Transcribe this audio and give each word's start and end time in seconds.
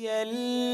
يلي 0.00 0.65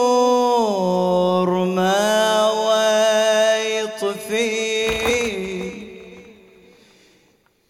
حور 0.00 1.50
ما 1.64 2.50
ويطفي 3.90 4.50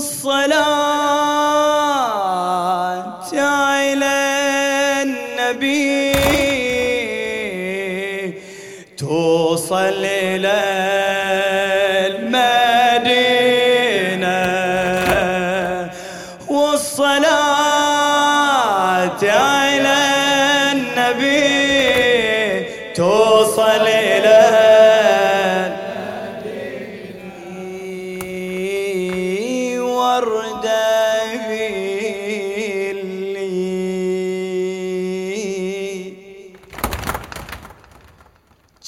والصلاة 0.00 0.60
على 3.36 4.16
النبي. 5.02 6.12
توصل 8.98 10.04
إلى 10.04 10.69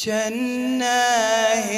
جناه 0.04 1.70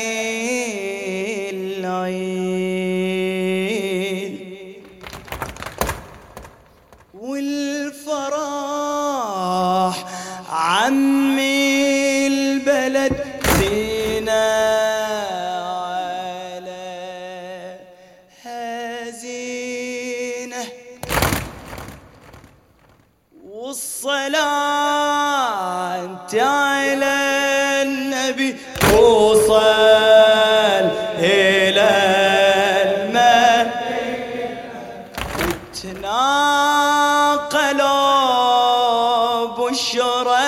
تناقلوا 38.15 39.47
بشرى 39.47 40.45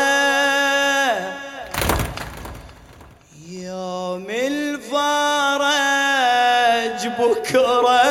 يوم 3.51 4.27
الفرج 4.31 4.97
بكرة 7.19 8.03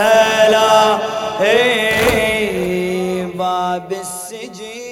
إيه، 1.41 3.25
باب 3.25 3.93
السجل 3.93 4.82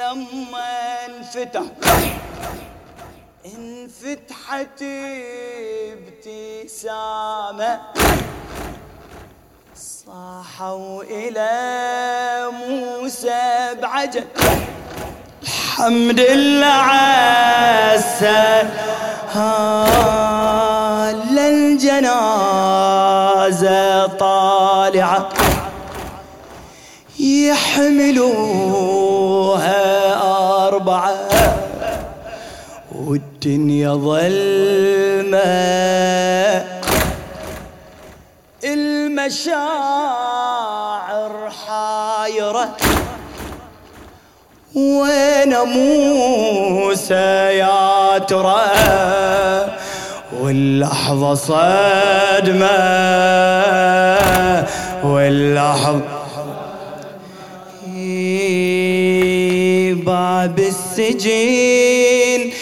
لما 0.00 1.06
انفتح. 1.06 1.62
انفتحت 3.56 4.82
ابتسامة. 6.76 7.80
صاحوا 9.74 11.02
إلى 11.02 11.50
موسى 12.52 13.74
بعجل. 13.82 14.24
الحمد 15.78 16.20
لله 16.20 16.66
عسى. 16.66 18.62
للجنازة 21.30 22.26
طالعة 24.06 25.28
يحملوها 27.20 28.26
أربعة. 30.68 31.14
والدنيا 32.94 33.90
ظلمة. 33.94 35.38
المشاعر 38.64 39.72
حايرة. 41.66 42.76
وين 44.74 45.54
موسى 45.64 47.58
يا 47.58 48.18
ترى؟ 48.18 48.66
واللحظة 50.40 51.34
صدمة 51.34 52.68
واللحظة 55.04 56.18
باب 60.08 60.58
السجين 60.58 62.52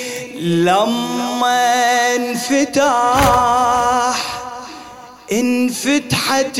لما 0.40 1.74
انفتح 2.16 4.16
انفتحت 5.32 6.58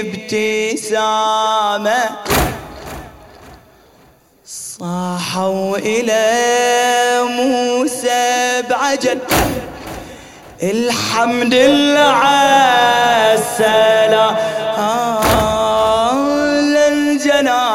ابتسامة. 0.00 2.00
صاحوا 4.80 5.76
إلى 5.76 6.24
موسى 7.28 8.62
بعجل. 8.70 9.18
الحمد 10.62 11.54
لله 11.54 12.00
على 12.00 13.34
السلام 13.34 14.36
للجنازة 16.72 17.68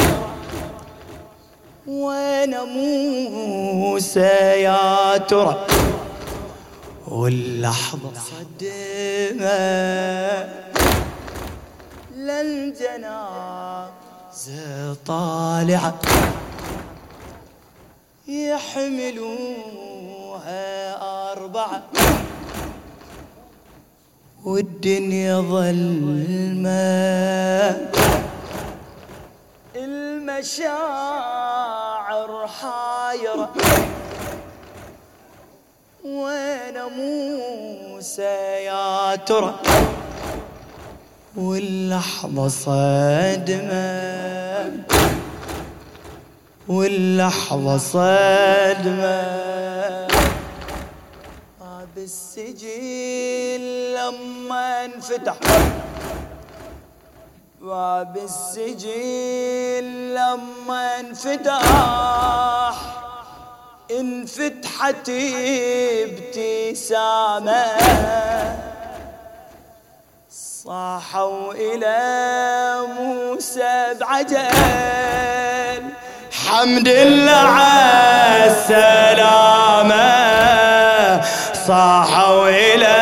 وين 1.88 2.56
موسى 3.74 4.62
يا 4.63 5.18
ترى؟ 5.18 5.66
واللحظة 7.07 8.12
صدمة. 8.13 9.50
للجنازة 12.16 13.38
طالعة. 15.07 16.00
يحملوها 18.28 19.42
أربعة. 21.31 21.84
والدنيا 24.45 25.36
ظلمة 25.36 26.69
المشاعر 29.75 30.97
حايرة. 32.47 33.50
وين 36.06 36.77
موسى 36.97 38.63
يا 38.65 39.15
ترى؟ 39.15 39.56
واللحظة 41.36 42.47
صدمة. 42.47 43.89
واللحظة 46.68 47.77
صدمة. 47.77 49.58
السجل 52.04 53.63
لما 53.96 54.86
انفتح. 54.86 55.36
باب 57.62 58.18
السجل 58.18 60.16
لما 60.16 61.00
انفتح. 61.00 61.62
انفتحت 63.92 65.10
ابتسامة. 66.06 67.66
صاحوا 70.31 71.54
إلى 71.54 72.00
موسى 73.00 73.94
بعجل. 74.00 74.38
حمد 76.31 76.88
الله 76.88 77.31
على 77.31 78.46
السلامة. 78.51 80.19
صاحوا 81.69 82.50
إلى 82.50 82.98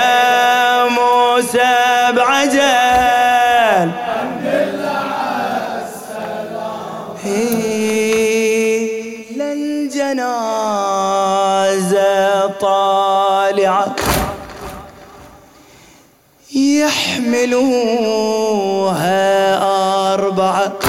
موسى 1.00 1.76
بعجل. 2.18 3.88
حمد 3.96 4.46
الله 4.46 5.08
على 5.24 5.84
السلامة 5.88 7.24
للجنازة 9.88 10.58
طالعة 12.48 13.96
يحملوها 16.56 18.04
أربعة. 20.14 20.80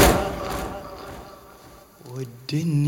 والدنيا 2.14 2.87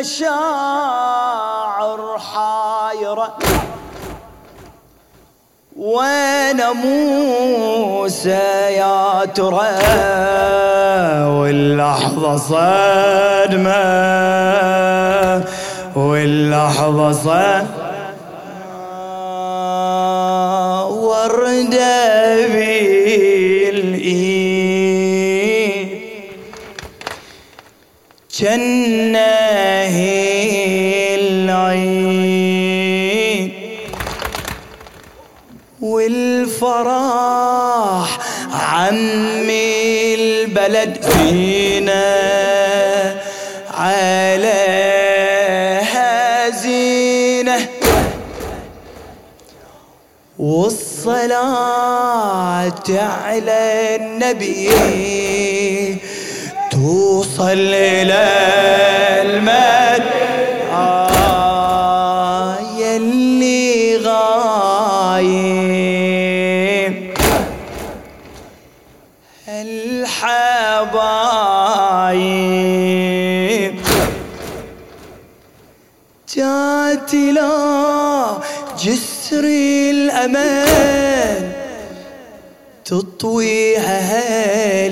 المشاعر 0.00 1.92
حايرة 2.18 3.38
وين 5.76 6.60
موسى 6.84 8.30
يا 8.80 9.24
ترى؟ 9.24 9.70
واللحظة 11.28 12.36
صدمة 12.36 13.74
واللحظة 15.96 17.12
صدمة. 17.12 17.66
وردة 20.88 22.46
بالإيد 22.46 24.00
والفرح 36.62 38.18
عمي 38.52 40.14
البلد 40.14 41.02
فينا 41.02 42.04
عليها 43.74 44.90
زينة. 46.50 47.68
والصلاة 50.38 51.90
على 52.90 53.96
النبي 54.00 54.70
توصل 56.70 57.74
إلى 57.74 58.79
تطويها 82.90 84.86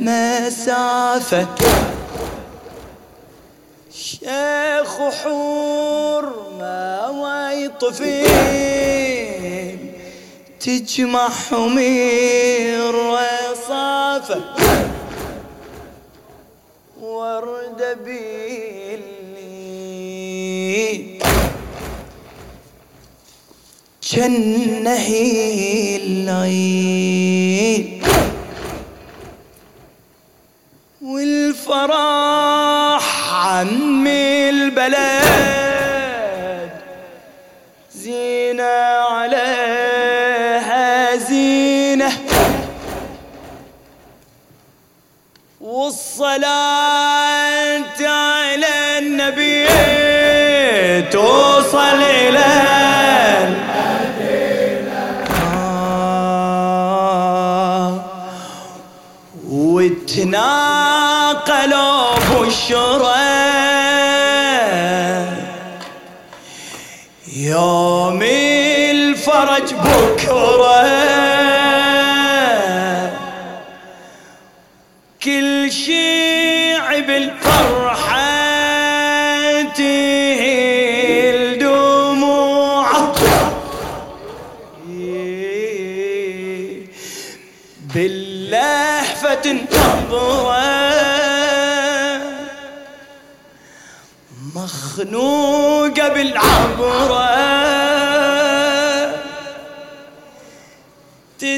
المسافة 0.00 1.46
شيخ 3.92 4.98
حور 5.22 6.24
ما 6.58 7.08
ويطفين 7.88 8.36
تجمعهم 10.60 11.78
الرصافة 12.88 14.40
ورد 17.00 17.98
باللي 18.04 18.85
جنه 24.16 25.08
الليل. 26.02 28.02
والفرح 31.02 33.04
عم 33.34 34.06
البلد 34.06 35.26
زينة 37.94 38.64
عليها 39.10 41.16
زينة. 41.16 42.12
والصلاة 45.60 46.75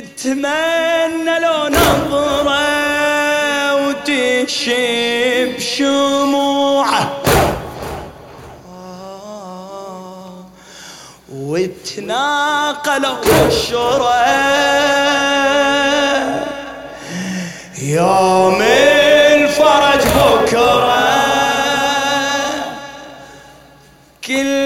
تتمنى 0.01 1.39
لو 1.39 1.69
نظرة 1.69 2.59
وتشب 3.75 5.59
شموعه 5.59 7.23
وتناقلوا 11.33 13.17
الشرى 13.47 14.25
يوم 17.83 18.63
الفرج 18.63 20.03
بكرة. 20.17 21.09
كل 24.27 24.58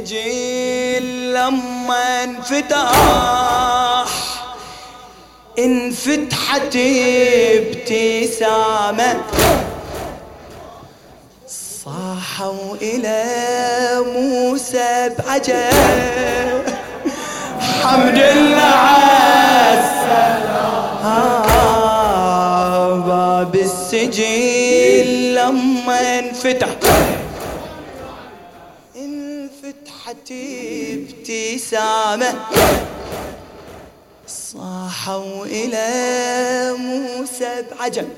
بالسجل 0.00 1.32
لما 1.34 2.24
انفتح 2.24 4.06
انفتحت 5.58 6.76
ابتسامة. 7.56 9.20
صاحوا 11.84 12.76
إلى 12.82 13.24
موسى 14.16 15.10
بعجب 15.18 16.64
حمد 17.82 18.18
الله 18.18 18.62
عالسلام 18.62 20.42
آه 21.04 22.88
باب 22.96 23.54
السجل 23.54 25.34
لما 25.34 26.18
انفتح. 26.18 26.68
انفتحت 30.10 30.32
ابتسامة. 30.92 32.34
صاحوا 34.26 35.44
إلى 35.46 35.88
موسى 36.78 37.64
بعجب 37.70 38.08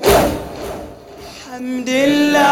حمد 1.45 1.89
الله 1.89 2.43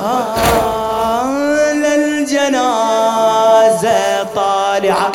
آه 0.00 1.72
للجنازة 1.72 3.02
طالعة. 4.22 5.12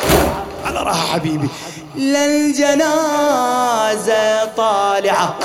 على 0.66 0.80
راحة 0.80 1.08
حبيبي. 1.08 1.50
للجنازة 1.96 3.26
طالعة. 4.46 5.36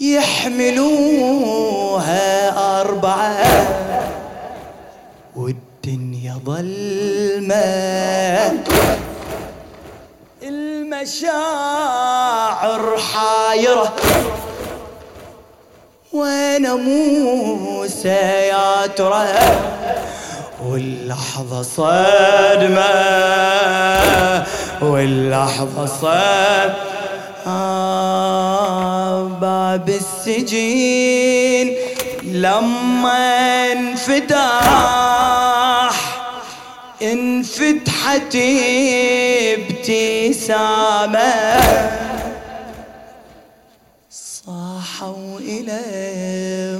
يحملوها 0.00 1.28
ظلمة 6.46 7.58
المشاعر 10.42 11.78
حايرة. 12.98 13.92
وين 16.12 16.70
موسى 16.70 18.08
يا 18.08 18.86
ترى؟ 18.86 19.24
واللحظة 20.64 21.62
صدمة. 21.62 22.84
واللحظة 24.82 25.86
صدمة. 25.86 26.74
آه 27.46 29.22
باب 29.22 29.88
السجين 29.88 31.76
لما 32.24 33.72
انفتح 33.72 35.07
انفتحت 37.60 38.36
ابتسامة. 39.58 41.32
صاحوا 44.10 45.38
إلى 45.38 45.80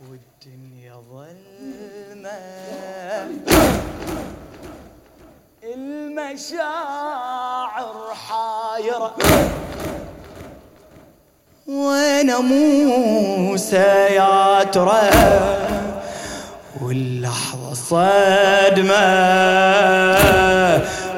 والدنيا 0.00 0.94
ظلمة. 1.12 2.38
المشاعر 5.74 7.14
حايرة. 8.28 9.14
وين 11.68 12.34
موسى 12.36 13.76
يا 14.14 14.64
ترى. 14.64 15.10
واللحظة 16.82 17.74
صدمة. 17.74 18.96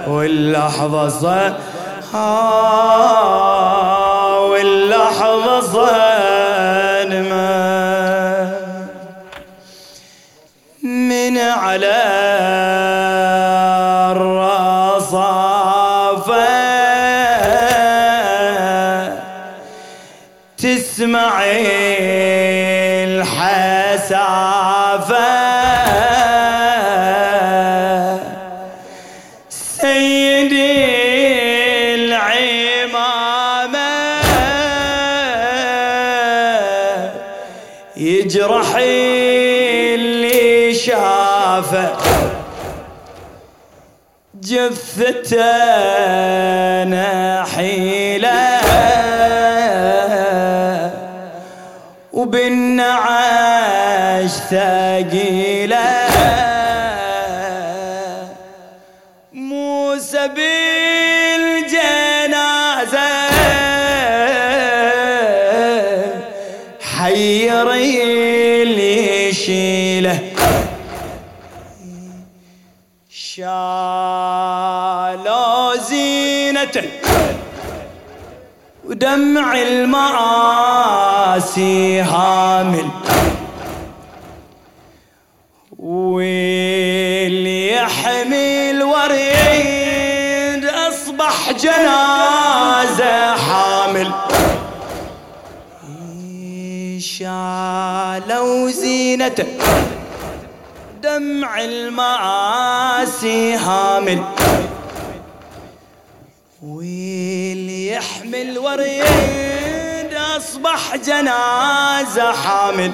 واللحظة 0.09 1.09
صدمة. 1.09 1.68
آه 2.69 3.99
واللحظة 4.47 5.61
صدمة 5.61 5.99
من 10.83 11.38
على 11.38 11.99
الرصافة 16.29 16.49
تسمعي 20.59 21.88
شافه. 40.88 41.88
جثته 44.35 45.45
نحيله 46.85 48.61
وبالنعاش 52.12 53.50
ثقيلة. 54.30 56.08
ودمع 79.09 79.62
المآسي 79.62 80.81
هامل. 82.00 82.88
واللي 85.79 87.73
يحمل 87.73 88.83
وريد 88.83 90.65
أصبح 90.65 91.53
جنازة 91.53 93.37
حامل. 93.37 94.12
شالوا 97.00 98.71
زينته 98.71 99.47
دمع 101.03 101.61
المآسي 101.61 103.55
هامل. 103.55 104.23
وريد 108.69 110.15
أصبح 110.37 110.97
جنازة 110.97 112.33
حامل 112.33 112.93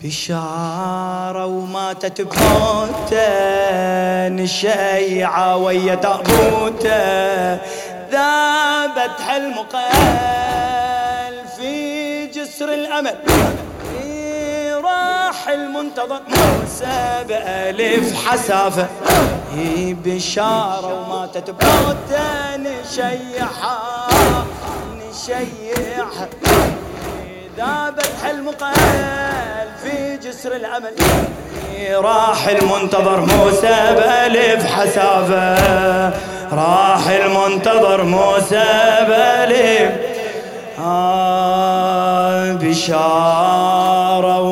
بشارة 0.00 1.46
وماتت 1.46 2.20
بموتة 2.20 3.28
نشيعة 4.28 5.56
ويا 5.56 5.94
تابوته 5.94 7.54
ذابت 8.10 9.20
حلم 9.28 9.54
قال 9.72 11.34
في 11.56 12.26
جسر 12.26 12.74
الأمل. 12.74 13.16
المنتظر. 15.54 16.20
موسى 16.28 17.24
بألف 17.28 18.26
حسافة. 18.26 18.86
هي 19.54 19.94
بشارة 19.94 21.06
وماتت 21.10 21.50
بموتة 21.50 22.56
نشيحها 22.56 23.78
نشيحها 25.10 26.28
ذابت 27.56 28.10
حلم 28.24 28.50
قال 28.60 29.68
في 29.82 30.16
جسر 30.16 30.52
الأمل 30.56 30.94
راح 31.94 32.48
المنتظر. 32.48 33.20
موسى 33.20 33.94
بألف 33.94 34.66
حسافة. 34.66 35.54
راح 36.52 37.08
المنتظر. 37.08 38.02
موسى 38.02 38.64
بألف 39.08 39.92
آه 40.80 42.52
بشارة 42.52 44.42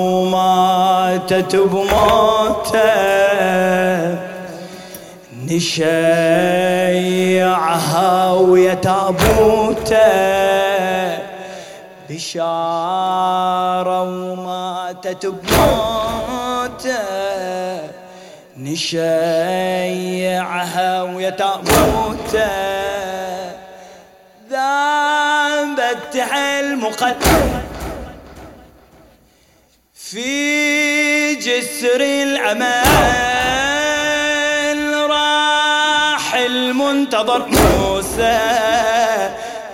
وماتت 1.33 1.57
بموته 1.57 2.83
نشيعها 5.49 7.13
ويا 8.33 8.75
تابوته 8.75 9.99
بشارة 12.11 14.03
وماتت 14.03 15.27
بموته 15.27 16.99
نشيعها 18.57 19.73
ويا 21.03 21.31
تابوته 21.31 22.51
ذابت 24.51 26.17
المقدم 26.61 27.63
في 29.95 31.02
جسر 31.45 32.01
الأمان 32.01 33.11
راح 35.11 36.35
المنتظر 36.35 37.47
موسى. 37.47 38.39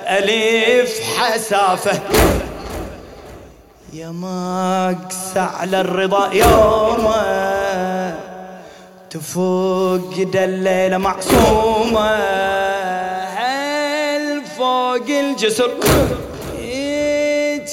ألف 0.09 1.01
حسافة. 1.19 2.01
يا 3.93 4.09
مقس 4.09 5.37
على 5.37 5.81
الرضا 5.81 6.31
يومه. 6.33 8.15
تفوق 9.11 10.15
الليلة 10.35 10.99
معصومة. 10.99 12.11
هل 13.37 14.43
فوق 14.59 15.07
الجسر؟ 15.09 15.71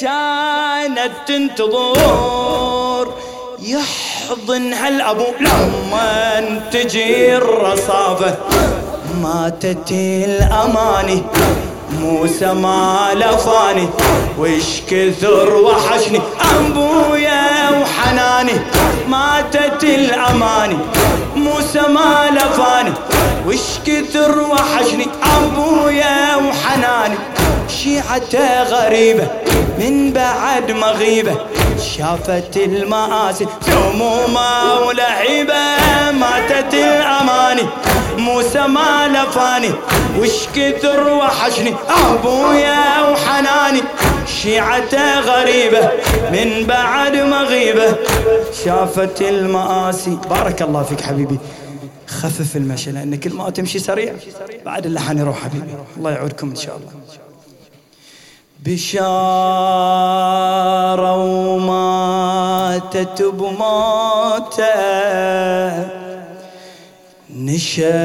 كانت 0.02 1.12
تنتظر؟ 1.28 2.85
يحضن 3.66 4.74
هالابو 4.74 5.26
لما 5.40 6.62
تجي 6.72 7.38
الرصافة 7.38 8.36
ماتت 9.24 9.92
الأماني 9.92 11.22
موسى 12.02 12.54
ما 12.54 13.10
لفاني 13.14 13.90
وش 14.40 14.82
كثر 14.90 15.56
وحشني 15.56 16.22
ابويا 16.42 17.70
وحناني. 17.82 18.54
ماتت 19.10 19.84
الأماني 19.84 20.78
موسى 21.36 21.82
ما 21.82 22.30
لفاني 22.32 22.94
وش 23.48 23.80
كثر 23.86 24.40
وحشني 24.40 25.08
ابويا 25.38 26.36
وحناني. 26.36 27.16
شيعته 27.68 28.64
غريبة 28.64 29.28
من 29.80 30.14
بعد 30.14 30.72
مغيبة 30.72 31.36
شافت 31.86 32.58
المآسي. 32.58 33.48
سمومة 33.62 34.80
ولعيبة 34.88 35.64
ماتت 36.20 36.74
الأماني. 36.74 37.66
موسى 38.18 38.68
ما 38.68 39.08
لفاني 39.08 39.72
وش 40.20 40.48
كثر 40.56 41.08
وحشني. 41.14 41.74
أبويا 41.90 43.10
وحناني. 43.10 43.82
شيعته 44.42 45.20
غريبة 45.20 45.92
من 46.32 46.66
بعد 46.68 47.16
مغيبة. 47.16 47.96
شافت 48.66 49.22
المآسي. 49.22 50.18
بارك 50.30 50.62
الله 50.62 50.84
فيك 50.84 51.02
حبيبي. 51.02 51.38
خفف 52.08 52.56
المشي 52.56 52.92
لأن 52.92 53.16
كل 53.16 53.34
ما 53.34 53.50
تمشي 53.50 53.80
سريع 53.80 54.14
بعد 54.66 54.86
اللحن 54.86 55.18
يروح 55.18 55.44
حبيبي. 55.44 55.66
الله 55.98 56.12
يعودكم 56.12 56.50
إن 56.50 56.56
شاء 56.56 56.76
الله. 56.76 56.92
بشارة 58.66 59.06
وماتت 61.56 63.22
بموته. 63.22 64.76
نشيعها 67.46 67.96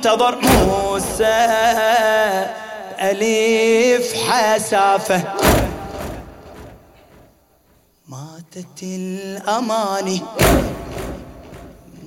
المنتظر 0.00 0.38
موسى. 0.40 1.24
أليف 3.00 4.14
حسافة. 4.14 5.22
ماتت 8.08 8.82
الأماني. 8.82 10.22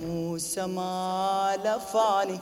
موسى 0.02 0.66
ما 0.66 1.58
لفاني. 1.66 2.40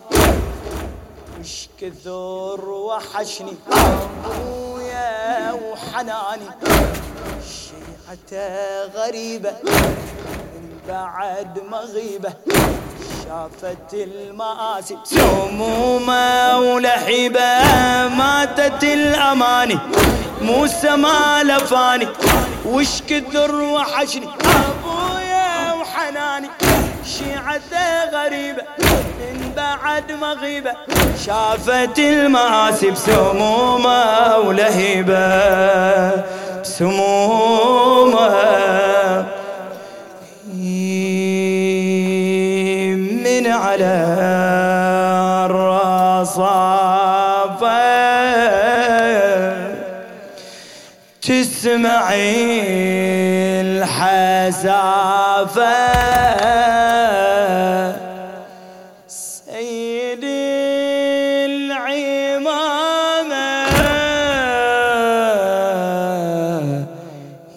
وش 1.40 1.68
كثر 1.82 2.70
وحشني. 2.70 3.56
أبويا 3.72 5.52
وحناني. 5.52 6.50
شيعته 7.44 8.86
غريبة. 8.86 9.54
من 10.54 10.80
بعد 10.88 11.60
مغيبة. 11.60 12.34
شافت 13.32 13.94
المآسي. 13.94 14.98
سمومة 15.04 16.60
ولحبة 16.60 17.64
ماتت 18.18 18.84
الأماني. 18.84 19.80
موسى 20.42 20.96
ما 20.96 21.44
لفاني. 21.44 22.08
وش 22.66 23.02
كثر 23.02 23.56
وحشني. 23.56 24.28
أبويا 24.28 25.74
وحناني. 25.74 26.50
شيعته 27.06 28.06
غريبة 28.14 28.64
من 29.20 29.52
بعد 29.58 30.12
مغيبة 30.12 30.72
شافت 31.26 32.00
المآسي 32.00 32.92
بسمومة 32.92 34.38
ولهيبة 34.38 35.32
بسمومة 36.62 38.28
تسمعي 52.12 53.62
الحسافه 53.62 54.82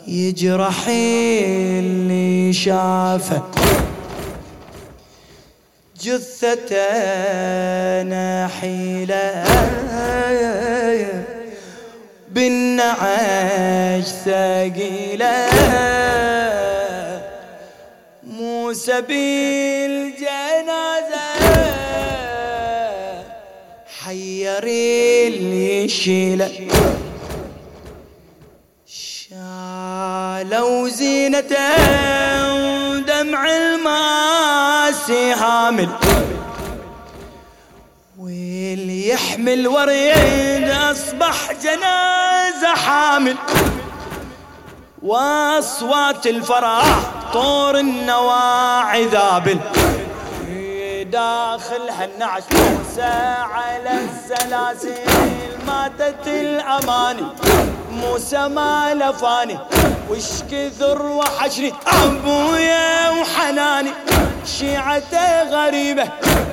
يجرح 0.07 0.89
اللي 0.89 2.53
شافه. 2.53 3.43
جثته 6.01 6.93
نحيلة. 8.03 9.45
بالنعش 12.35 14.05
ثقيلة. 14.25 15.51
موسى 18.23 19.01
بالجنازة. 19.01 20.35
حير 24.05 24.65
اللي 24.65 25.85
يشيله 25.85 26.51
لو 30.51 30.89
زينته 30.89 31.57
ودمع 32.55 33.43
الماسي 33.57 35.33
هامل 35.33 35.89
واللي 38.75 39.09
يحمل 39.09 39.69
وريد 39.69 40.69
أصبح 40.69 41.53
جنازة 41.63 42.75
حامل. 42.75 43.37
وأصوات 45.03 46.27
الفرح 46.27 46.85
طور 47.33 47.79
النواعي 47.79 49.05
ذابل. 49.07 49.59
داخل 51.05 51.91
النعش 52.05 52.43
موسى 52.53 53.13
على 53.55 54.01
السلاسل 54.05 54.95
ماتت 55.67 56.27
الأماني. 56.27 57.27
موسى 57.91 58.49
ما 58.49 58.95
لفاني 58.95 59.59
وش 60.11 60.43
كثر 60.51 61.03
وحشني 61.07 61.73
أبويا 61.87 63.11
وحناني 63.11 63.91
شيعته 64.59 65.43
غريبة 65.43 66.05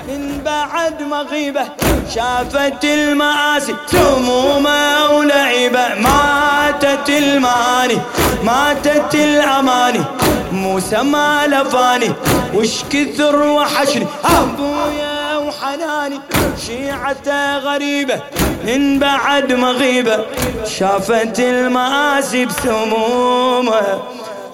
من 0.08 0.42
بعد 0.46 1.04
مغيبة. 1.04 1.68
شافت 2.16 2.84
المآسي 2.84 3.76
سمومة 3.88 5.10
ولعيبة 5.12 5.96
ماتت 5.96 7.10
الماني 7.10 7.98
ماتت 8.44 9.16
الأماني. 9.16 10.04
موسى 10.52 10.98
ما 10.98 11.48
لفاني 11.48 12.12
وش 12.54 12.84
كثر 12.90 13.36
وحشني. 13.36 14.08
أبويا 14.26 15.38
وحناني 15.38 16.20
شيعته 16.68 17.58
غريبة 17.58 18.20
من 18.66 19.00
بعد 19.00 19.54
مغيبة. 19.54 20.26
شافت 20.66 21.40
المآسي 21.40 22.46
بسمومة 22.46 23.82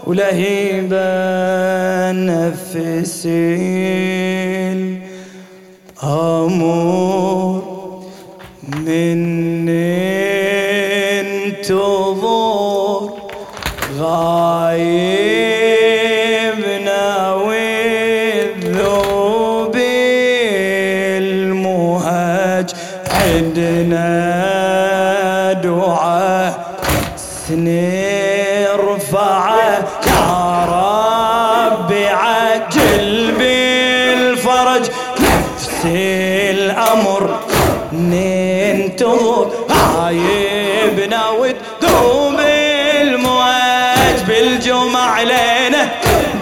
ولهيبة 0.08 0.98
نفس 2.12 3.28
amor. 6.02 7.67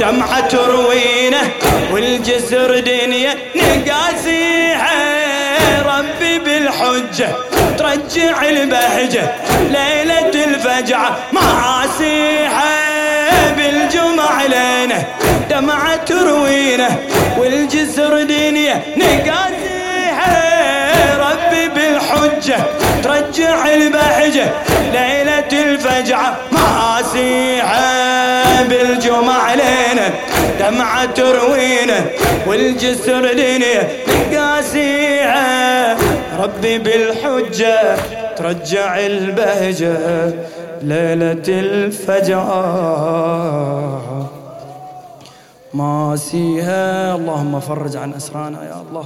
دمعة 0.05 0.47
تروينا 0.47 1.41
والجسر 1.91 2.79
دنيا 2.79 3.35
نقاسيها 3.55 4.93
ربي 5.81 6.39
بالحجة 6.39 7.27
ترجع 7.77 8.41
البهجة 8.49 9.31
ليلة 9.69 10.43
الفجعة 10.45 11.17
معاسيها 11.33 12.75
بالجمع 13.57 14.29
علينا 14.29 15.03
دمعة 15.49 15.95
تروينا 15.95 16.89
والجسر 17.37 18.23
دنيا 18.23 18.81
نقاسيها 18.97 20.35
ربي 21.17 21.67
بالحجة 21.67 22.57
ترجع 23.03 23.73
البهجة 23.73 24.53
ليلة 24.93 25.51
الفجعة 25.63 26.37
معاسيها 26.51 27.94
دمعة 30.69 31.05
تروينا 31.05 32.05
والجسر 32.47 33.33
دنيا 33.33 33.89
نقاسيها 34.07 35.97
ربي 36.43 36.77
بالحجة 36.77 37.95
ترجع 38.35 38.99
البهجة 38.99 39.97
ليلة 40.81 41.43
الفجعة 41.47 42.65
ماسيها 45.73 47.15
اللهم 47.15 47.59
فرج 47.59 47.97
عن 47.97 48.13
أسرانا 48.13 48.63
يا 48.63 48.81
الله. 48.89 49.05